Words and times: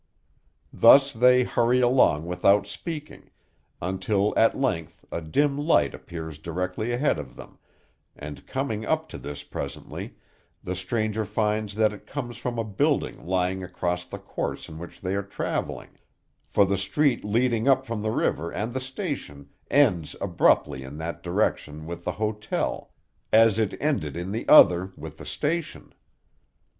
Thus 0.73 1.13
they 1.13 1.43
hurry 1.43 1.79
along 1.79 2.25
without 2.25 2.65
speaking, 2.65 3.29
until 3.79 4.33
at 4.35 4.57
length 4.57 5.05
a 5.11 5.21
dim 5.21 5.59
light 5.59 5.93
appears 5.93 6.39
directly 6.39 6.91
ahead 6.91 7.19
of 7.19 7.35
them, 7.35 7.59
and 8.15 8.47
coming 8.47 8.83
up 8.83 9.07
to 9.09 9.19
this 9.19 9.43
presently, 9.43 10.15
the 10.63 10.75
stranger 10.75 11.23
finds 11.23 11.75
that 11.75 11.93
it 11.93 12.07
comes 12.07 12.37
from 12.37 12.57
a 12.57 12.63
building 12.63 13.23
lying 13.27 13.63
across 13.63 14.03
the 14.03 14.17
course 14.17 14.67
in 14.67 14.79
which 14.79 15.01
they 15.01 15.13
are 15.13 15.21
travelling; 15.21 15.89
for 16.47 16.65
the 16.65 16.79
street 16.79 17.23
leading 17.23 17.67
up 17.67 17.85
from 17.85 18.01
the 18.01 18.09
river 18.09 18.49
and 18.49 18.73
the 18.73 18.79
station 18.79 19.49
ends 19.69 20.15
abruptly 20.19 20.81
in 20.81 20.97
that 20.97 21.21
direction 21.21 21.85
with 21.85 22.05
the 22.05 22.13
hotel, 22.13 22.91
as 23.31 23.59
it 23.59 23.77
ended 23.79 24.17
in 24.17 24.31
the 24.31 24.49
other 24.49 24.93
with 24.97 25.17
the 25.17 25.27
station. 25.27 25.93